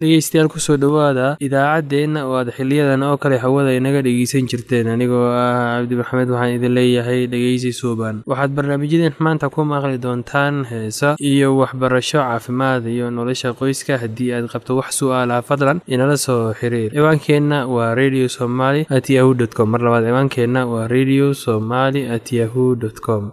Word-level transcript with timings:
dhegeystayaal 0.00 0.48
ku 0.52 0.58
soo 0.64 0.76
dhowaada 0.82 1.36
idaacaddeenna 1.46 2.20
oo 2.28 2.36
aad 2.40 2.50
xiliyadan 2.56 3.02
oo 3.08 3.16
kale 3.22 3.36
hawada 3.44 3.72
inaga 3.78 4.00
dhegeysan 4.06 4.48
jirteen. 4.50 4.88
Anigoo 4.94 5.28
ah 5.28 5.76
cabdi 5.80 5.94
maxamed 6.00 6.28
waxaan 6.32 6.54
idin 6.56 6.72
leeyahay 6.78 7.20
dhegeysi 7.32 7.72
suuban. 7.80 8.22
Waxaad 8.30 8.50
barnaamijyadeen 8.56 9.14
maanta 9.26 9.50
ku 9.54 9.60
maqli 9.72 9.98
doontaan 10.04 10.64
heesa 10.70 11.08
iyo 11.30 11.48
waxbarasho 11.60 12.18
caafimaad 12.24 12.88
iyo 12.94 13.10
nolosha 13.16 13.52
qoyska 13.60 14.00
haddii 14.02 14.32
aad 14.36 14.48
qabto 14.52 14.76
wax 14.80 14.96
su'aalaha 15.00 15.42
fadlan 15.48 15.84
inala 15.94 16.16
soo 16.26 16.54
xiriir. 16.60 16.90
Ciwaankeenna 16.96 17.58
waa 17.74 17.92
radio 18.00 18.24
somaly 18.38 18.86
at 18.96 19.06
yahu 19.16 19.34
dt 19.36 19.52
com. 19.56 19.68
Mar 19.74 19.80
labaad 19.84 20.04
ciwaankeenna 20.08 20.64
waa 20.72 20.88
radio 20.96 21.34
somaly 21.44 22.08
at 22.16 22.32
yahu 22.32 22.72
dt 22.82 22.98
com 23.04 23.32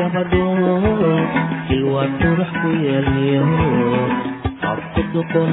gabadhooda 0.00 1.12
si 1.68 1.76
waad 1.92 2.10
qurux 2.20 2.50
ku 2.60 2.68
yeelyo 2.84 3.44
afku 4.72 5.00
duqon 5.12 5.50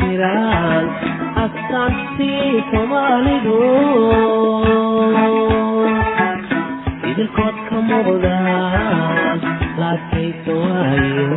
jiraan 0.00 0.84
astaanti 1.44 2.30
soomaalidu 2.70 3.58
idinkood 7.10 7.56
ka 7.68 7.76
muuqdaan 7.88 9.38
laakaysawayo 9.80 11.30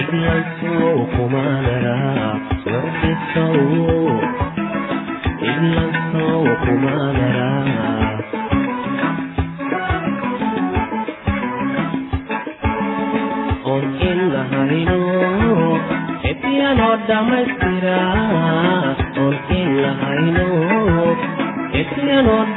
idlansow 0.00 0.96
kumaanara 1.14 1.96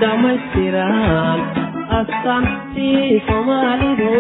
dhamaystiran 0.02 1.40
astaantii 2.00 3.24
soomaalidu 3.28 4.12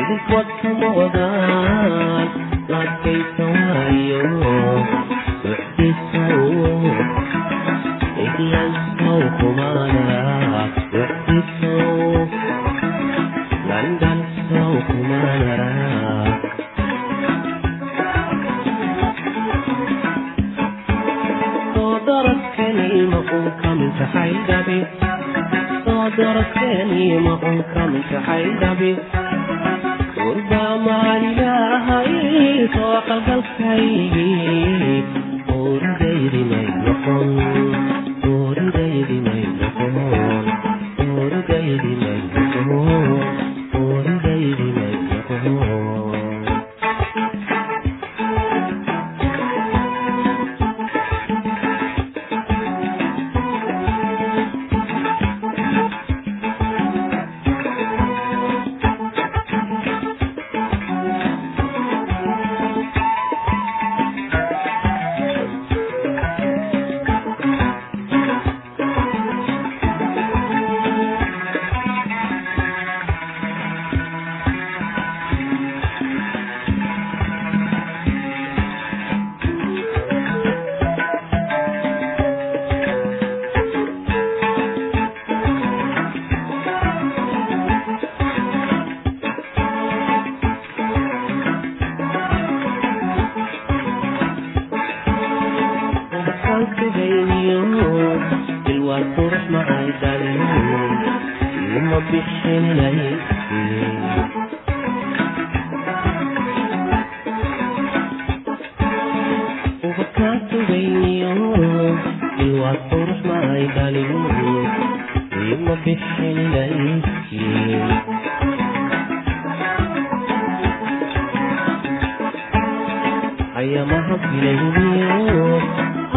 idinwadkama 0.00 0.88
wadaan 0.98 2.26
laakaysa 2.72 3.44
waayo 3.52 4.22
socdiisa 5.42 6.24
idlansaw 8.26 9.20
kumaana 9.40 10.21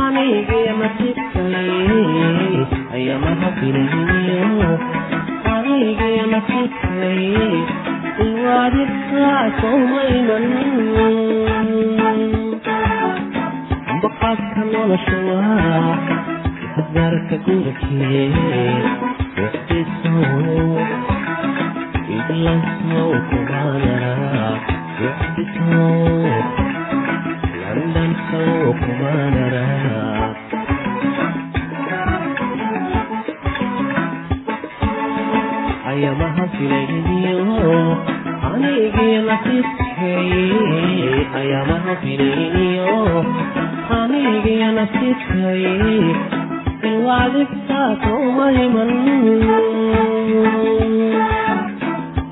anigeema 0.06 0.90
sikale 0.98 2.68
ayamaha 2.94 3.52
filay 3.60 4.15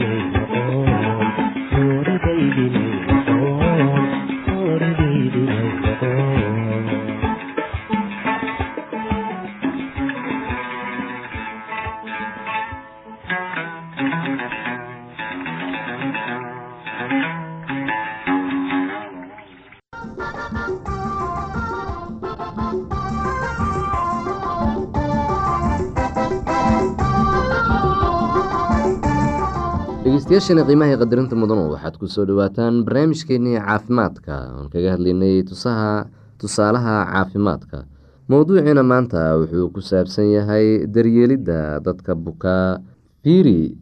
dhegeystayaashana 30.31 30.63
qiimaha 30.67 30.95
qadarinta 31.01 31.35
mudanu 31.35 31.63
waxaad 31.75 31.95
ku 31.99 32.07
soo 32.07 32.23
dhawaataan 32.23 32.87
barnaamijkeenii 32.87 33.59
caafimaadka. 33.59 34.35
Oon 34.55 34.69
kaga 34.71 34.95
hadlaynay 34.95 35.43
tusaha 35.43 36.07
tusaalaha 36.39 36.93
caafimaadka. 37.11 37.83
Mowduuciina 38.31 38.79
maanta 38.79 39.35
wuxuu 39.35 39.67
ku 39.75 39.81
saabsan 39.83 40.31
yahay 40.31 40.87
daryeelidda 40.87 41.83
dadka 41.83 42.15
bukaa 42.15 42.79
fiiri 43.27 43.75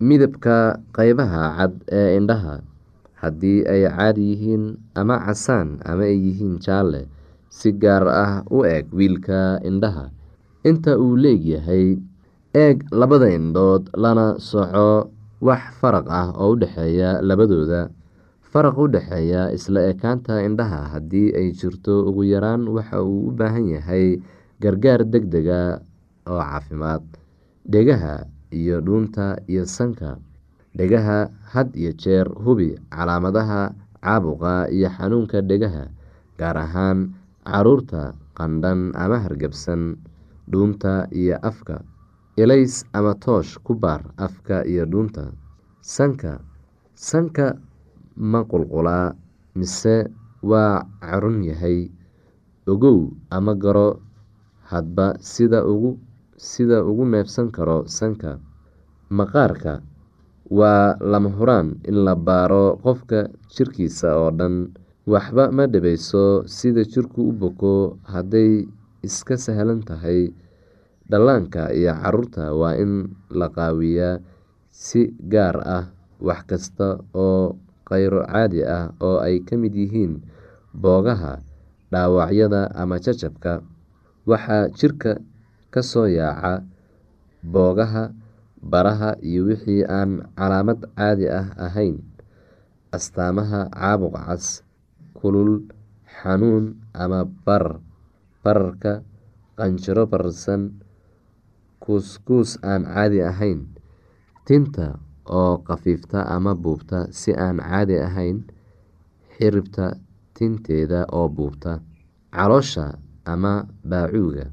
midabka 0.00 0.80
qeybaha 0.96 1.42
cad 1.60 1.72
ee 1.92 2.16
indhaha. 2.16 2.64
Haddii 3.20 3.68
ay 3.68 3.84
caadi 3.84 4.24
yihiin 4.32 4.64
ama 4.96 5.20
casaan 5.20 5.84
ama 5.84 6.08
ay 6.08 6.16
yihiin 6.16 6.56
jaalle 6.64 7.12
si 7.52 7.76
gaar 7.76 8.08
ah 8.08 8.40
u 8.48 8.64
eg 8.64 8.88
wiilka 8.88 9.60
indhaha. 9.68 10.08
Inta 10.64 10.96
uu 10.96 11.12
leegyahay 11.12 12.00
eeg 12.56 12.88
labada 12.88 13.28
indhood 13.28 13.92
lana 13.92 14.40
soco 14.40 15.12
wax 15.40 15.62
faraq 15.80 16.06
ah 16.10 16.28
oo 16.36 16.52
u 16.54 16.58
dhexeeya 16.60 17.20
labadooda. 17.28 17.88
Faraq 18.50 18.76
u 18.78 18.86
dhexeeya 18.94 19.42
isla 19.56 19.80
ekaanta 19.92 20.42
indhaha 20.46 20.80
haddii 20.92 21.32
ay 21.38 21.48
jirto 21.58 22.04
ugu 22.08 22.22
yaraan 22.32 22.66
waxa 22.68 22.98
uu 23.02 23.28
u 23.28 23.36
baahan 23.38 23.66
yahay 23.74 24.18
gargaar 24.62 25.02
deg 25.12 25.24
dega 25.32 25.80
oo 26.28 26.40
caafimaad. 26.42 27.02
Dhegaha 27.72 28.26
iyo 28.50 28.80
dhuunta 28.82 29.38
iyo 29.46 29.64
sanka. 29.66 30.18
Dhegaha 30.76 31.30
had 31.52 31.70
iyo 31.78 31.92
jeer 31.94 32.26
hubi 32.44 32.74
calaamadaha 32.90 33.72
caabuqa 34.02 34.66
iyo 34.74 34.88
xanuunka 34.90 35.38
dhegaha 35.46 35.84
gaar 36.38 36.56
ahaan 36.58 36.98
carruurta 37.46 38.14
qandhan 38.34 38.90
ama 38.98 39.18
hargabsan. 39.24 39.96
Dhuunta 40.50 41.06
iyo 41.14 41.38
afka 41.42 41.86
elays 42.36 42.84
ama 42.92 43.14
toosh 43.18 43.58
ku 43.64 43.74
baar 43.74 44.02
afka 44.16 44.64
iyo 44.66 44.84
dhuunta. 44.86 45.32
Sanka 45.80 46.40
sanka 46.94 47.56
ma 48.16 48.44
qulqulaa 48.44 49.14
mise 49.56 50.06
waa 50.42 50.84
carun 51.00 51.42
yahay? 51.44 51.90
Ogow 52.66 53.10
ama 53.30 53.54
garo 53.54 54.00
hadba 54.70 55.16
sida 55.20 55.64
ugu 55.66 55.98
sida 56.36 56.84
ugu 56.84 57.04
neefsan 57.04 57.50
karo 57.50 57.84
sanka. 57.88 58.38
Maqaarka 59.10 59.82
waa 60.50 60.94
lama 61.00 61.28
huraan 61.34 61.80
in 61.88 62.04
la 62.06 62.14
baaro 62.14 62.76
qofka 62.84 63.28
jirkiisa 63.50 64.14
oo 64.16 64.30
dhan. 64.30 64.70
Waxba 65.06 65.50
ma 65.50 65.66
dhibayso 65.66 66.46
sida 66.46 66.84
jirku 66.86 67.28
u 67.28 67.32
boko 67.32 67.98
hadday 68.06 68.68
iska 69.02 69.34
sahlan 69.36 69.82
tahay 69.82 70.30
dhallaanka 71.10 71.62
iyo 71.78 71.92
carruurta 72.02 72.44
waa 72.60 72.74
in 72.82 72.92
la 73.38 73.48
qaawiyaa 73.56 74.22
si 74.70 75.00
gaar 75.32 75.56
ah 75.76 75.84
wax 76.26 76.40
kasta 76.50 76.88
oo 77.24 77.58
kheyro 77.88 78.20
caadi 78.30 78.60
ah 78.76 78.94
oo 79.06 79.18
ay 79.26 79.36
ka 79.48 79.54
mid 79.62 79.74
yihiin 79.74 80.22
boogaha 80.82 81.32
dhaawacyada 81.92 82.70
ama 82.80 82.96
jajabka. 83.02 83.52
Waxaa 84.30 84.70
jirka 84.78 85.12
ka 85.74 85.80
soo 85.82 86.06
yaaca 86.06 86.62
boogaha 87.42 88.14
baraha 88.62 89.10
iyo 89.24 89.48
wixii 89.50 89.82
aan 89.88 90.22
calaamad 90.38 90.80
caadi 90.94 91.26
ah 91.26 91.50
ahayn. 91.66 91.98
Astaamaha 92.94 93.66
caabuq 93.74 94.14
cas 94.14 94.62
kulul 95.18 95.66
xanuun 96.06 96.78
ama 96.94 97.26
barar 97.46 97.80
bararka 98.44 99.02
qanjiro 99.58 100.06
bararsan 100.06 100.78
kuuskuus 101.82 102.50
aan 102.62 102.82
caadi 102.84 103.20
ahayn. 103.30 103.60
Tinta 104.46 104.98
oo 105.26 105.58
khafiifta 105.66 106.18
ama 106.34 106.52
buubta 106.54 106.98
si 107.12 107.30
aan 107.34 107.58
caadi 107.58 107.96
ahayn 108.06 108.38
xiribta 109.36 109.86
tinteeda 110.36 111.06
oo 111.12 111.28
buubta. 111.28 111.80
Caloosha 112.34 112.86
ama 113.24 113.66
baacuuga. 113.90 114.46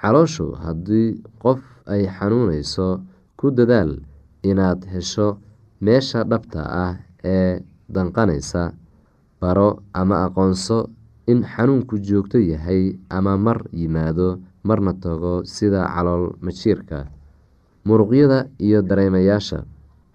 Calooshu 0.00 0.46
haddii 0.62 1.22
qof 1.42 1.60
ay 1.86 2.06
xanuuneyso 2.16 2.88
ku 3.38 3.50
dadaal 3.50 3.92
inaad 4.42 4.80
hesho 4.92 5.38
meesha 5.84 6.20
dhabta 6.30 6.62
ah 6.84 6.94
ee 7.24 7.60
danqaneysa 7.94 8.72
baro 9.40 9.82
ama 9.92 10.16
aqoonso 10.26 10.78
in 11.26 11.42
xanuunku 11.52 11.98
joogto 12.06 12.38
yahay 12.38 12.98
ama 13.10 13.34
mar 13.38 13.58
yimaado 13.72 14.28
marna 14.62 14.92
tago 14.94 15.42
sida 15.44 15.82
calool 15.94 16.36
majiirka 16.44 17.08
muruqyada 17.86 18.46
iyo 18.58 18.82
dareemayaasha. 18.82 19.64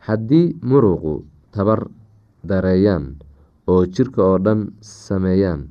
Haddii 0.08 0.56
muruqu 0.64 1.26
tabar 1.52 1.88
dareeyaan 2.44 3.20
oo 3.68 3.84
jirka 3.86 4.22
oo 4.24 4.38
dhan 4.40 4.72
sameeyaan 4.80 5.68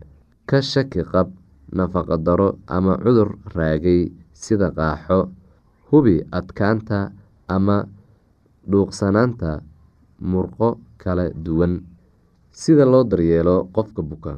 ka 0.46 0.60
shaki 0.60 1.00
qab 1.12 1.32
nafaqa 1.72 2.16
daro 2.20 2.58
ama 2.68 3.00
cudur 3.00 3.38
raagay 3.56 4.12
sida 4.32 4.68
qaaxo 4.76 5.32
hubi 5.88 6.20
adkaanta 6.32 7.12
ama 7.48 7.88
dhuuqsanaanta 8.68 9.62
murqo 10.20 10.76
kala 11.00 11.30
duwan. 11.32 11.80
Sida 12.52 12.84
loo 12.84 13.04
daryeelo 13.04 13.68
qofka 13.72 14.02
buka 14.02 14.32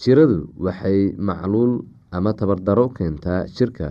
jiradu 0.00 0.48
waxay 0.56 1.12
macluul 1.18 1.84
ama 2.16 2.30
tabardaro 2.38 2.86
keentaa 2.96 3.40
jirka 3.56 3.88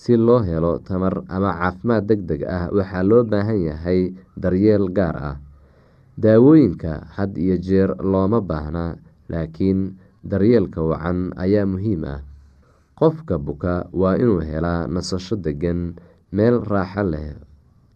si 0.00 0.16
loo 0.26 0.40
helo 0.48 0.72
tamar 0.86 1.14
ama 1.36 1.50
caafimaad 1.60 2.04
deg 2.10 2.20
deg 2.30 2.40
ah 2.56 2.64
waxaa 2.76 3.02
loo 3.10 3.22
baahan 3.30 3.60
yahay 3.68 4.00
daryeel 4.42 4.86
gaar 4.98 5.16
ah. 5.30 5.36
Daawooyinka 6.20 7.16
had 7.16 7.32
iyo 7.40 7.56
jeer 7.56 7.90
looma 8.12 8.40
baahna 8.44 8.98
laakiin 9.32 9.96
daryeelka 10.26 10.82
wacan 10.84 11.32
ayaa 11.38 11.64
muhiim 11.66 12.04
ah. 12.04 12.20
Qofka 12.98 13.38
buka 13.40 13.88
waa 13.96 14.20
inuu 14.20 14.44
helaa 14.44 14.84
nasasho 14.90 15.36
degan 15.40 15.96
meel 16.32 16.60
raaxo 16.60 17.02
leh 17.12 17.32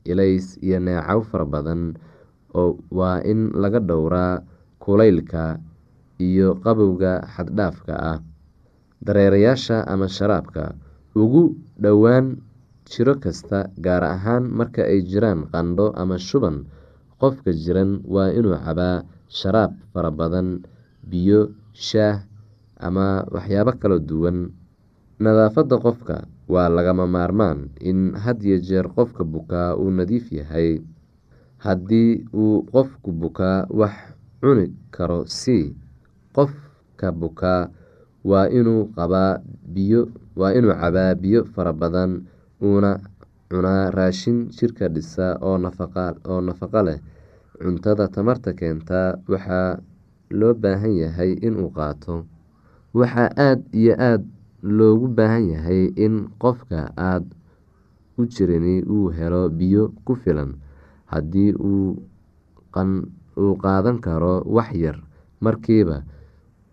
ilays 0.08 0.56
iyo 0.64 0.80
neecow 0.80 1.20
fara 1.20 1.44
badan 1.44 1.82
waa 2.98 3.20
in 3.28 3.52
laga 3.52 3.80
dhowraa 3.84 4.40
kulaylka 4.80 5.60
iyo 6.16 6.56
qabowga 6.64 7.20
xaddhaafka 7.34 7.94
ah 8.12 8.18
dareerayaasha 9.04 9.84
ama 9.86 10.08
sharaabka 10.08 10.74
ugu 11.14 11.54
dhowaan 11.78 12.40
jiro 12.88 13.14
kasta 13.20 13.70
gaar 13.80 14.04
ahaan 14.04 14.48
marka 14.48 14.82
ay 14.84 15.00
jiraan 15.04 15.48
qandho 15.52 15.92
ama 15.96 16.16
shuban 16.18 16.64
qofka 17.20 17.52
jiran 17.52 18.00
waa 18.04 18.28
inuu 18.32 18.56
cabaa 18.64 19.04
sharaab 19.28 19.72
fara 19.92 20.10
badan 20.10 20.64
biyo 21.04 21.52
shaah 21.72 22.24
ama 22.80 23.24
waxyaabo 23.32 23.72
kala 23.80 23.96
duwan. 23.98 24.52
Nadaafadda 25.22 25.78
qofka 25.78 26.16
waa 26.50 26.68
lagama 26.68 27.06
maarmaan 27.06 27.70
in 27.80 28.12
had 28.18 28.42
iyo 28.44 28.58
jeer 28.60 28.86
qofka 28.92 29.22
bukaa 29.24 29.72
uu 29.78 29.88
nadiif 29.94 30.28
yahay. 30.34 30.82
Haddii 31.64 32.26
uu 32.34 32.66
qofku 32.68 33.08
bukaa 33.14 33.64
wax 33.70 33.94
cuni 34.42 34.74
karo 34.90 35.24
si 35.24 35.72
qofka 36.36 37.08
bukaa 37.14 37.70
waa 38.24 38.48
inuu 38.58 38.84
cabaa 38.96 39.40
biyo 41.22 41.40
fara 41.54 41.72
badan 41.72 42.10
uuna 42.62 42.90
cunaa 43.50 43.90
raashin 43.96 44.48
jirka 44.56 44.88
dhisa 44.88 45.26
oo 45.40 45.58
oo 46.30 46.40
nafaqo 46.40 46.82
leh. 46.86 46.98
Cuntada 47.60 48.08
tamarta 48.08 48.52
keenta 48.58 49.18
waxaa 49.28 49.78
loo 50.30 50.54
baahan 50.54 50.94
yahay 51.02 51.32
inuu 51.46 51.70
qaato. 51.76 52.24
Waxaa 52.94 53.30
aada 53.46 53.62
iyo 53.72 53.94
aada 53.98 54.24
loogu 54.62 55.06
baahan 55.16 55.44
yahay 55.54 55.82
in 55.96 56.28
qofka 56.42 56.90
aada 56.96 57.26
u 58.18 58.26
jirini 58.26 58.82
uu 58.82 59.08
helo 59.16 59.48
biyo 59.48 59.92
ku 60.04 60.14
filan. 60.16 60.54
Haddii 61.12 61.52
uu 61.54 63.54
qaadan 63.62 63.98
karo 64.00 64.42
wax 64.56 64.70
yar 64.74 64.96
markiiba 65.40 66.02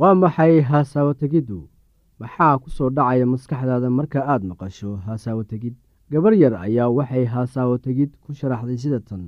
waa 0.00 0.14
maxay 0.22 0.54
haasaawo 0.70 1.12
tegiddu 1.20 1.58
maxaa 2.20 2.58
ku 2.62 2.68
soo 2.76 2.90
dhacaya 2.96 3.26
maskaxdaada 3.32 3.88
marka 3.98 4.20
aad 4.32 4.42
maqasho 4.50 4.90
haasaawo 5.06 5.42
tegid 5.50 5.74
gabar 6.12 6.32
yar 6.42 6.54
ayaa 6.66 6.88
waxay 6.98 7.24
haasaawo 7.34 7.74
tegid 7.86 8.10
ku 8.24 8.30
sharaxday 8.38 8.78
sida 8.82 9.00
tan. 9.08 9.22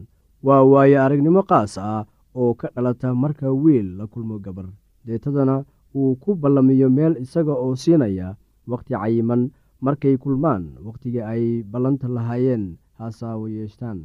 Waa 0.46 0.62
waayo 0.72 0.96
aragnimo 1.04 1.42
qaas 1.50 1.74
ah 1.78 2.02
oo 2.40 2.52
ka 2.60 2.66
dhalata 2.74 3.08
marka 3.22 3.46
wiil 3.62 3.88
la 3.98 4.04
kulmo 4.12 4.36
gabar. 4.44 4.66
Deetadana 5.06 5.56
uu 5.98 6.14
ku 6.22 6.30
ballamiyo 6.40 6.88
meel 6.96 7.14
isaga 7.24 7.52
oo 7.64 7.74
siinaya 7.82 8.28
wakhti 8.70 8.94
cayiman. 8.94 9.42
Markay 9.84 10.16
kulmaan 10.22 10.76
wakhtigii 10.86 11.24
ay 11.32 11.44
ballanta 11.72 12.08
lahaayeen 12.16 12.64
haasaawo 12.98 13.48
yeeshtaan. 13.48 13.98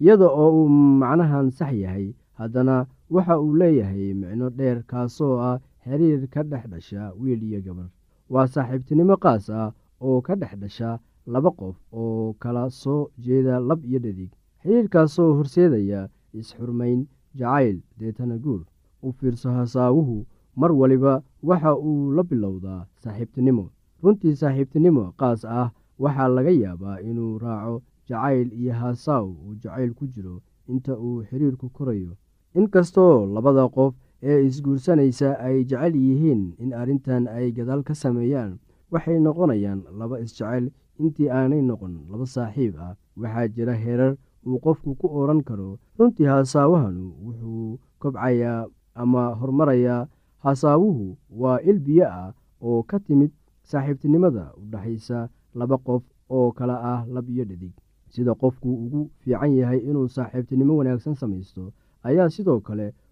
Iyada 0.00 0.28
oo 0.28 0.50
uu 0.64 0.68
macnahan 1.00 1.48
sax 1.58 1.72
yahay 1.84 2.06
haddana 2.38 2.76
waxa 3.14 3.40
uu 3.40 3.56
leeyahay 3.60 4.12
micno 4.20 4.46
dheer 4.58 4.78
kaasoo 4.90 5.36
ah 5.48 5.56
xiriir 5.84 6.22
ka 6.34 6.42
dhex 6.50 6.64
dhasha 6.72 7.12
wiil 7.20 7.42
iyo 7.48 7.60
gabar 7.66 7.88
waa 8.32 8.46
saaxiibtinimo 8.54 9.16
qaas 9.24 9.46
ah 9.50 9.72
oo 10.06 10.20
ka 10.26 10.34
dhex 10.40 10.52
dhasha 10.62 10.90
laba 11.32 11.50
qof 11.58 11.76
oo 11.92 12.32
kala 12.42 12.64
soo 12.70 13.08
jeeda 13.24 13.54
lab 13.68 13.80
iyo 13.84 13.98
dhadig. 14.04 14.30
Xiriirkaasoo 14.62 15.30
horseedaya 15.36 16.00
is-xurmayn 16.38 17.00
jacayl 17.38 17.76
deetana 17.98 18.36
guur 18.44 18.62
u 19.06 19.12
fiirso 19.12 19.48
hasaawuhu 19.58 20.16
mar 20.60 20.72
waliba 20.80 21.22
waxa 21.48 21.72
uu 21.88 22.12
la 22.16 22.22
bilowdaa 22.28 22.86
saaxiibtinimo. 23.02 23.64
Runtii 24.02 24.36
saaxiibtinimo 24.40 25.04
qaas 25.20 25.44
ah 25.44 25.68
waxaa 26.02 26.28
laga 26.36 26.50
yaabaa 26.62 27.00
inuu 27.08 27.38
raaco 27.44 27.82
jacayl 28.08 28.48
iyo 28.60 28.72
haasaaw 28.80 29.26
uu 29.44 29.54
jacayl 29.62 29.92
ku 29.98 30.04
jiro 30.12 30.34
inta 30.72 30.92
uu 31.06 31.22
xiriirku 31.28 31.68
korayo. 31.76 32.12
Inkastoo 32.58 33.26
labada 33.34 33.64
qof 33.74 33.94
ee 34.30 34.40
isguursanaysa 34.48 35.28
ay 35.46 35.56
jecel 35.70 35.94
yihiin 36.04 36.42
in 36.62 36.70
arrintan 36.80 37.24
ay 37.36 37.52
gadaal 37.56 37.82
ka 37.88 37.94
sameeyaan. 37.94 38.58
Waxay 38.92 39.18
noqonayaan 39.20 39.80
laba 39.98 40.16
isjecel. 40.24 40.70
Intii 41.02 41.28
aanay 41.30 41.62
noqon 41.62 41.94
laba 42.10 42.26
saaxiib 42.34 42.74
ah 42.86 42.94
waxaa 43.20 43.48
jira 43.54 43.74
herar 43.84 44.12
uu 44.46 44.58
qofku 44.64 44.94
ku 45.00 45.06
odhan 45.20 45.40
karo. 45.48 45.78
Runtii 45.98 46.26
haasaawahanu 46.32 47.04
wuxuu 47.24 47.78
kobcayaa 48.02 48.66
ama 49.02 49.22
horumarayaa 49.40 50.06
haasaawuhu 50.44 51.16
waa 51.40 51.58
il 51.70 51.78
biyo 51.86 52.06
ah 52.20 52.30
oo 52.62 52.82
ka 52.90 52.98
timid 53.06 53.32
saaxiibtinimada 53.70 54.44
u 54.60 54.62
dhexaysa 54.72 55.18
laba 55.58 55.76
qof 55.86 56.02
oo 56.30 56.52
kala 56.52 56.76
ah 56.92 57.00
lab 57.14 57.26
iyo 57.30 57.44
dhadig. 57.44 57.72
Sida 58.14 58.32
qofku 58.34 58.68
ugu 58.84 59.00
fiican 59.20 59.52
yahay 59.58 59.78
inuu 59.90 60.08
saaxiibtinimo 60.16 60.76
wanaagsan 60.78 61.14
samaysto 61.18 61.72
ayaa 62.08 62.28
sidoo 62.30 62.60
kale 62.60 62.86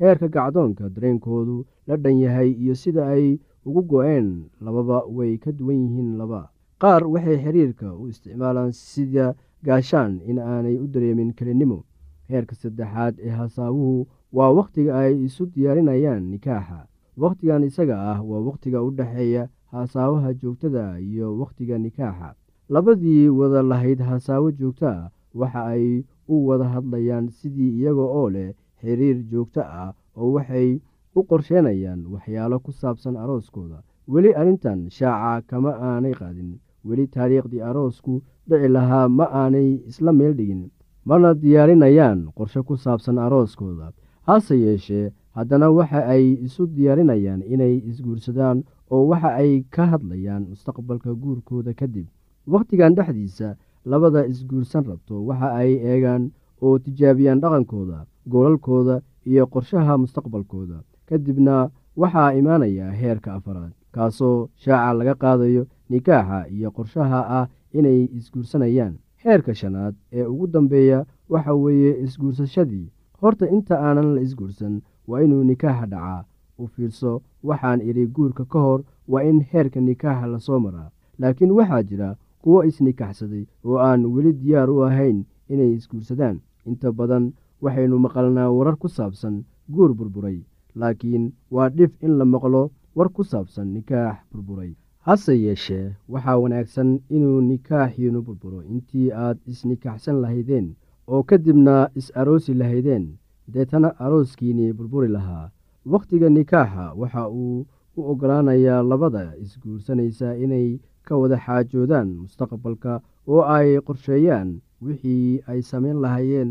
heerka 0.00 0.28
gacdoonka 0.28 0.88
dareenkoodu 0.94 1.66
la 1.86 1.96
dhan 1.96 2.18
yahay 2.24 2.50
iyo 2.52 2.74
sida 2.74 3.06
ay 3.14 3.38
ugu 3.66 3.82
go-een 3.90 4.28
lababa 4.60 4.98
way 5.16 5.38
ka 5.38 5.52
duwan 5.52 5.76
yihiin 5.84 6.16
laba. 6.18 6.50
Qaar 6.82 7.02
waxay 7.06 7.38
xiriirka 7.44 7.88
u 8.00 8.08
isticmaalaan 8.08 8.72
sida 8.72 9.34
gaashaan 9.64 10.20
in 10.30 10.38
aanay 10.38 10.76
u 10.78 10.86
dareemin 10.86 11.32
kelinimo. 11.34 11.84
Heerka 12.28 12.54
saddexaad 12.54 13.14
ee 13.18 13.28
hasaawuhu 13.40 14.06
waa 14.32 14.50
wakhtiga 14.58 14.98
ay 14.98 15.24
isu 15.26 15.46
diyaarinayaan 15.54 16.30
nikaaxa. 16.30 16.86
Wakhtigan 17.16 17.64
isaga 17.64 17.96
ah 18.12 18.18
waa 18.22 18.40
wakhtiga 18.48 18.82
u 18.82 18.90
dhexeeya 18.98 19.48
hasaawaha 19.72 20.34
joogtada 20.34 20.98
iyo 21.00 21.38
wakhtiga 21.40 21.78
nikaaxa. 21.78 22.34
Labadii 22.68 23.28
wada 23.28 23.62
lahayd 23.62 24.00
hasaawo 24.00 24.50
joogto 24.52 24.86
ah 24.86 25.10
waxa 25.34 25.64
ay 25.74 26.04
u 26.28 26.46
wada 26.46 26.64
hadlayaan 26.74 27.28
sidii 27.30 27.80
iyaga 27.80 28.02
oo 28.18 28.30
leh 28.30 28.52
xiriir 28.80 29.18
joogto 29.30 29.60
ah 29.60 29.92
oo 30.16 30.32
waxay 30.36 30.80
u 31.16 31.20
qorsheenayaan 31.28 32.00
waxyaalo 32.12 32.58
ku 32.64 32.70
saabsan 32.72 33.16
arooskooda. 33.16 33.78
Weli 34.12 34.30
arrintan 34.40 34.80
shaaca 34.90 35.42
kama 35.48 35.72
aanay 35.88 36.12
qaadin. 36.20 36.50
Weli 36.84 37.06
taariikhdii 37.14 37.60
aroosku 37.70 38.22
dhici 38.48 38.68
lahaa 38.68 39.08
ma 39.08 39.24
aanay 39.40 39.68
isla 39.90 40.12
meel 40.12 40.34
dhigin. 40.38 40.70
Mana 41.04 41.34
diyaarinayaan 41.34 42.20
qorshe 42.36 42.60
ku 42.62 42.76
saabsan 42.76 43.18
arooskooda. 43.18 43.92
Hase 44.26 44.56
yeeshee 44.64 45.12
haddana 45.36 45.70
waxa 45.70 46.00
ay 46.14 46.24
isu 46.46 46.66
diyaarinayaan 46.76 47.42
inay 47.52 47.74
isguursadaan 47.90 48.58
oo 48.90 49.04
waxa 49.10 49.30
ay 49.42 49.52
ka 49.74 49.84
hadlayaan 49.92 50.42
mustaqbalka 50.50 51.10
guurkooda 51.22 51.72
kadib. 51.74 52.06
Wakhtigan 52.52 52.94
dhexdiisa 52.96 53.56
labada 53.84 54.26
isguursan 54.26 54.84
rabto 54.88 55.24
waxa 55.28 55.48
ay 55.60 55.72
eegaan 55.90 56.30
oo 56.64 56.78
tijaabiyaan 56.78 57.40
dhaqankooda 57.42 57.98
goolalkooda 58.32 59.00
iyo 59.26 59.46
qorshaha 59.46 59.98
mustaqbalkooda. 60.02 60.78
Kadibna 61.08 61.70
waxaa 61.96 62.32
imaanaya 62.40 62.90
heerka 63.00 63.34
afaraad 63.34 63.72
kaasoo 63.92 64.48
shaaca 64.62 64.92
laga 64.98 65.14
qaadayo 65.22 65.62
nikaaxa 65.90 66.38
iyo 66.54 66.70
qorshaha 66.76 67.20
ah 67.38 67.46
inay 67.78 68.00
isguursanayaan. 68.18 68.94
Heerka 69.24 69.54
shanaad 69.54 69.94
ee 70.12 70.24
ugu 70.32 70.46
dambeeya 70.46 71.06
waxa 71.28 71.54
weeye 71.54 71.92
isguursashadii. 72.04 72.86
Horta 73.20 73.46
inta 73.56 73.74
aanan 73.86 74.14
la 74.14 74.20
isguursan 74.20 74.74
waa 75.08 75.20
inuu 75.22 75.42
nikaaxa 75.44 75.86
dhacaa 75.86 76.24
u 76.58 76.66
fiirso 76.66 77.22
waxaan 77.48 77.80
idhi 77.80 78.06
guurka 78.06 78.44
ka 78.44 78.58
hor 78.66 78.80
waa 79.08 79.22
in 79.30 79.40
heerka 79.52 79.80
nikaaxa 79.80 80.26
la 80.26 80.38
soo 80.38 80.58
maraa. 80.60 80.90
Laakiin 81.18 81.50
waxaa 81.58 81.82
jira 81.82 82.16
kuwo 82.42 82.62
isnikaxsaday 82.68 83.44
oo 83.64 83.78
aan 83.88 84.06
weli 84.14 84.32
diyaar 84.32 84.70
u 84.70 84.82
ahayn 84.84 85.24
inay 85.48 85.72
isguursadaan. 85.78 86.36
Inta 86.66 86.92
badan 86.92 87.32
waxaynu 87.62 87.98
maqalnaa 88.06 88.50
warar 88.56 88.76
ku 88.82 88.88
saabsan 88.88 89.44
guur 89.74 89.94
burburay 89.98 90.38
laakiin 90.80 91.24
waa 91.54 91.68
dhif 91.68 91.92
in 92.06 92.12
la 92.18 92.24
maqlo 92.24 92.62
war 92.96 93.08
ku 93.16 93.22
saabsan 93.24 93.68
nikaax 93.74 94.16
burburay. 94.32 94.72
Hase 95.06 95.34
yeeshee 95.44 95.94
waxaa 96.12 96.36
wanaagsan 96.42 96.90
inuu 97.16 97.40
nikaaxiinu 97.50 98.22
burburo 98.26 98.60
intii 98.72 99.10
aad 99.24 99.38
isnikaxsan 99.50 100.20
lahaydeen 100.22 100.66
oo 101.12 101.22
kadibna 101.28 101.88
is-aroosi 102.00 102.54
lahaydeen. 102.60 103.04
Deetana 103.52 103.88
arooskiinii 104.04 104.72
burburi 104.78 105.08
lahaa. 105.16 105.50
Wakhtiga 105.92 106.28
nikaaxa 106.28 106.92
waxa 107.00 107.22
uu 107.30 107.66
u 107.98 108.00
oggolaanayaa 108.10 108.82
labada 108.90 109.24
isguursanaysa 109.42 110.36
inay 110.44 110.68
ka 111.06 111.16
wada 111.20 111.36
xaajoodaan 111.44 112.08
mustaqbalka 112.22 113.00
oo 113.32 113.42
ay 113.56 113.80
qorsheeyaan 113.86 114.50
wixii 114.84 115.40
ay 115.50 115.60
samayn 115.70 115.96
lahaayeen 116.04 116.50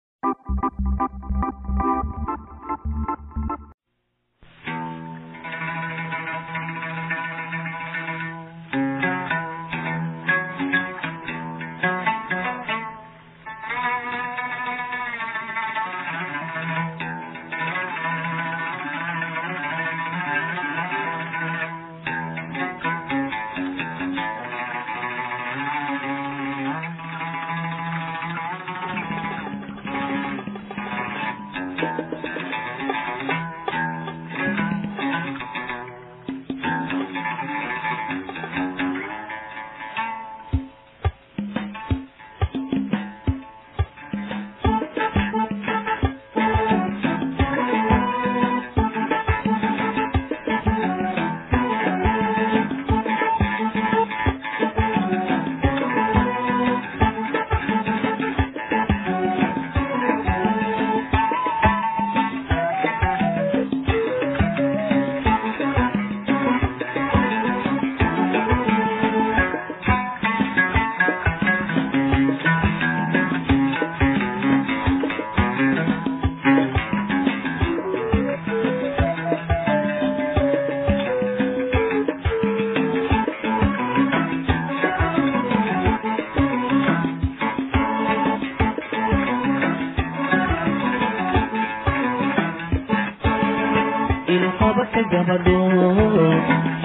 ilqabaka 94.91 95.01
gabadho 95.11 95.59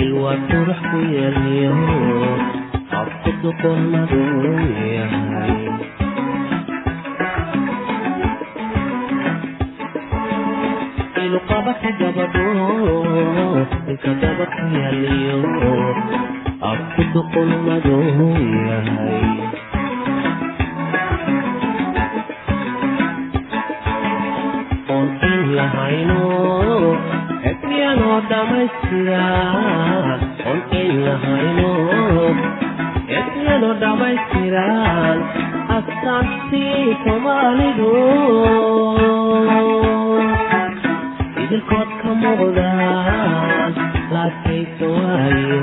ilwaa 0.05 0.37
qurux 0.49 0.81
ku 0.91 0.99
yeelyo 1.15 1.75
qabku 2.91 3.31
duqolmadu 3.43 4.21
yahay 4.97 5.55
ilqabaka 11.25 11.89
gabadho 11.99 12.47
ilka 13.91 14.13
daba 14.21 14.45
ku 14.55 14.63
yeelyo 14.77 15.39
qabku 16.63 17.01
duqolmadu 17.13 17.97
yahay 18.69 19.25
oon 24.95 25.09
in 25.31 25.41
lahayno 25.57 26.21
ebyanoo 33.19 33.75
dhammaystiran 33.83 35.19
astaantii 35.77 36.97
soomaalidu 37.05 37.91
idilkood 41.45 41.91
ka 42.03 42.11
muuqdaan 42.23 43.73
laakaysa 44.15 44.87
waayo 44.97 45.63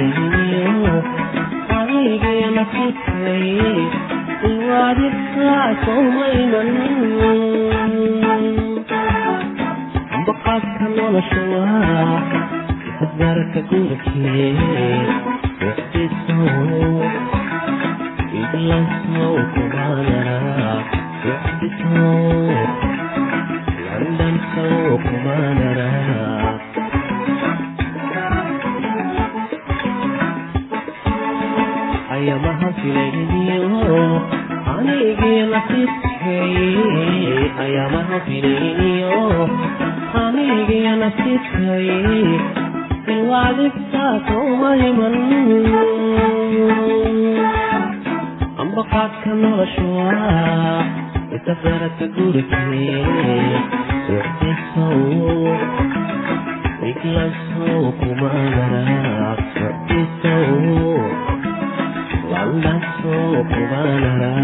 ayamaha 0.00 0.22
filayniyo 0.22 0.94
anigiya 1.78 2.48
nasibkay 2.56 3.48
iwaadibkaa 4.50 5.68
sowmayman 5.84 6.70
baqaadka 10.26 10.84
nolosha 10.96 11.40
waa 11.52 12.20
isasgaarka 12.88 13.60
gurkee 13.70 14.50
wixdisow 15.62 17.00
idlansow 18.40 19.34
kumaanara 19.54 20.38
wixdisow 21.24 22.50
landansow 23.86 24.92
kumaanara 25.06 25.88
ayamaha 32.26 32.68
filayniyo 32.82 33.70
anigii 34.74 35.42
nasiibkay 35.52 36.54
ayamaha 37.64 38.16
filayniyo 38.26 39.18
anigii 40.22 40.90
nasiibkay 41.02 41.86
ilwaadibtaasoomayman 43.14 45.16
ambaqaadka 48.62 49.30
nolosha 49.42 49.84
waa 49.98 50.82
isafaraka 51.36 52.04
gurikee 52.14 53.06
wixdisow 54.10 54.98
iglasow 56.90 57.82
kumaanara 58.00 58.82
lasso 62.64 63.14
kubalará. 63.52 64.34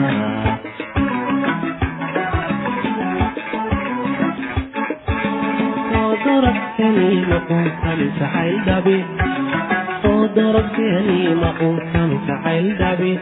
darabtani 6.24 7.08
ma 7.30 7.38
quntani 7.48 8.06
saxayl 8.18 8.56
dhabi 8.68 8.96
soo 10.02 10.20
darabtani 10.36 11.18
ma 11.42 11.50
quntani 11.60 12.16
saxayl 12.28 12.68
dhabi 12.80 13.12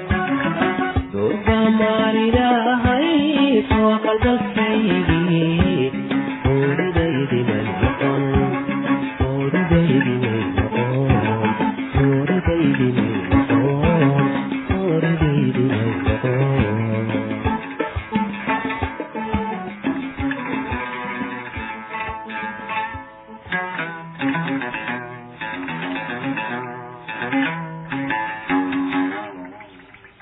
duuba 1.12 1.58
maarilahay 1.80 3.08
soo 3.70 3.92
qalbal 4.06 4.38
saydii 4.56 5.69